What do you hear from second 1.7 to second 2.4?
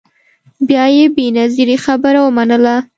خبره